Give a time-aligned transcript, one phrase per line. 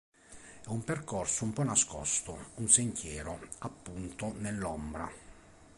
[0.25, 5.07] È un percorso un po' nascosto, un sentiero, appunto, "nell′ombra".